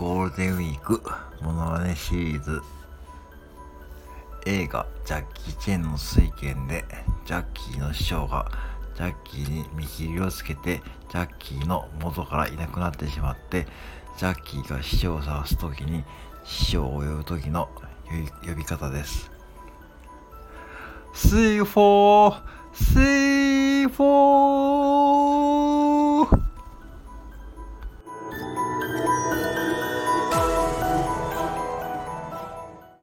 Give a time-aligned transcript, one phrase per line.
[0.00, 1.02] ゴールデンウィーク
[1.42, 2.62] モノマネシリーズ。
[4.46, 6.86] 映画ジャッキー・チェンの水拳で
[7.26, 8.50] ジャッキーの師匠が
[8.96, 10.80] ジャッキーに見切りをつけて
[11.10, 13.66] ジャッキーの元からいなくなってしまって
[14.16, 16.02] ジャッキーが師匠を探す時に
[16.44, 17.68] 師匠を呼ぶ時の
[18.48, 19.30] 呼び方です。
[21.12, 22.42] スイフォー
[22.72, 24.69] スイフォー